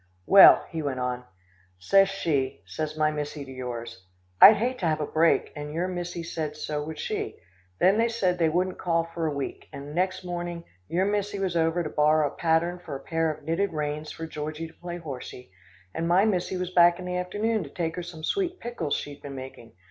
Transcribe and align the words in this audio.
"Well," 0.25 0.65
he 0.71 0.81
went 0.81 0.99
on, 0.99 1.25
"says 1.77 2.09
she, 2.09 2.63
says 2.65 2.97
my 2.97 3.11
missie 3.11 3.45
to 3.45 3.51
yours, 3.51 4.07
'I'd 4.41 4.55
hate 4.55 4.79
to 4.79 4.87
have 4.87 4.99
a 4.99 5.05
break,' 5.05 5.53
and 5.55 5.71
your 5.71 5.87
missie 5.87 6.23
said 6.23 6.57
so 6.57 6.83
would 6.83 6.97
she, 6.97 7.37
then 7.79 7.99
they 7.99 8.07
said 8.09 8.39
they 8.39 8.49
wouldn't 8.49 8.79
call 8.79 9.03
for 9.03 9.27
a 9.27 9.31
week, 9.35 9.69
and 9.71 9.93
next 9.93 10.23
morning 10.25 10.63
your 10.89 11.05
missie 11.05 11.37
was 11.37 11.55
over 11.55 11.83
to 11.83 11.89
borrow 11.91 12.29
a 12.31 12.35
pattern 12.35 12.79
for 12.79 12.95
a 12.95 12.99
pair 13.03 13.31
of 13.31 13.43
knitted 13.43 13.73
reins 13.73 14.11
for 14.11 14.25
Georgie 14.25 14.67
to 14.67 14.73
play 14.73 14.97
horsie, 14.97 15.51
and 15.93 16.07
my 16.07 16.25
missie 16.25 16.57
was 16.57 16.71
back 16.71 16.97
in 16.97 17.05
the 17.05 17.17
afternoon 17.17 17.63
to 17.63 17.69
take 17.69 17.95
her 17.95 18.01
some 18.01 18.23
sweet 18.23 18.59
pickles 18.59 18.95
she 18.95 19.13
had 19.13 19.21
been 19.21 19.35
making. 19.35 19.73